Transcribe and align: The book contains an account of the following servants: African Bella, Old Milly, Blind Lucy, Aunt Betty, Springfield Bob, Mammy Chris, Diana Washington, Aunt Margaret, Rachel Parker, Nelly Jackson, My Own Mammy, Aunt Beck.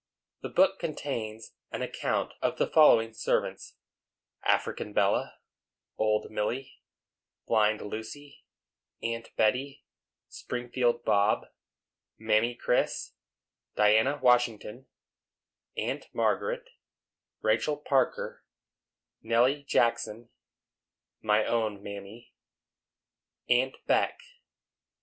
The 0.41 0.49
book 0.49 0.79
contains 0.79 1.53
an 1.71 1.83
account 1.83 2.33
of 2.41 2.57
the 2.57 2.65
following 2.65 3.13
servants: 3.13 3.75
African 4.43 4.93
Bella, 4.93 5.37
Old 5.95 6.31
Milly, 6.31 6.79
Blind 7.45 7.81
Lucy, 7.83 8.43
Aunt 9.03 9.29
Betty, 9.35 9.85
Springfield 10.27 11.05
Bob, 11.05 11.49
Mammy 12.17 12.55
Chris, 12.55 13.13
Diana 13.75 14.17
Washington, 14.17 14.87
Aunt 15.77 16.07
Margaret, 16.13 16.67
Rachel 17.43 17.77
Parker, 17.77 18.43
Nelly 19.21 19.63
Jackson, 19.63 20.31
My 21.21 21.45
Own 21.45 21.83
Mammy, 21.83 22.33
Aunt 23.49 23.75
Beck. 23.85 24.19